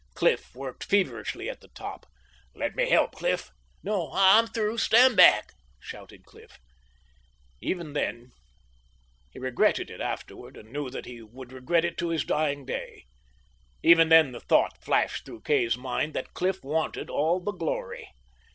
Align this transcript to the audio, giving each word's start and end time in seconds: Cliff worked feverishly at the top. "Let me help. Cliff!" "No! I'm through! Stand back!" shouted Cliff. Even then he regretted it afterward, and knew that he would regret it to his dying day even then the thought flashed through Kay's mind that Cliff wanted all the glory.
Cliff 0.15 0.55
worked 0.55 0.85
feverishly 0.85 1.47
at 1.47 1.61
the 1.61 1.67
top. 1.67 2.07
"Let 2.55 2.75
me 2.75 2.89
help. 2.89 3.11
Cliff!" 3.13 3.51
"No! 3.83 4.09
I'm 4.11 4.47
through! 4.47 4.79
Stand 4.79 5.15
back!" 5.15 5.53
shouted 5.79 6.25
Cliff. 6.25 6.57
Even 7.61 7.93
then 7.93 8.31
he 9.29 9.37
regretted 9.37 9.91
it 9.91 10.01
afterward, 10.01 10.57
and 10.57 10.73
knew 10.73 10.89
that 10.89 11.05
he 11.05 11.21
would 11.21 11.53
regret 11.53 11.85
it 11.85 11.99
to 11.99 12.09
his 12.09 12.25
dying 12.25 12.65
day 12.65 13.05
even 13.83 14.09
then 14.09 14.31
the 14.31 14.39
thought 14.39 14.83
flashed 14.83 15.23
through 15.23 15.41
Kay's 15.41 15.77
mind 15.77 16.15
that 16.15 16.33
Cliff 16.33 16.63
wanted 16.63 17.11
all 17.11 17.39
the 17.39 17.51
glory. 17.53 18.09